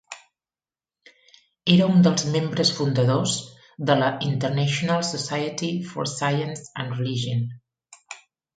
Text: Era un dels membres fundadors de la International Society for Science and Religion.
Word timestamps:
Era 1.73 1.89
un 1.95 2.01
dels 2.07 2.23
membres 2.35 2.71
fundadors 2.79 3.35
de 3.91 3.99
la 4.05 4.07
International 4.31 5.05
Society 5.11 5.71
for 5.93 6.11
Science 6.17 6.65
and 6.85 6.99
Religion. 6.99 7.45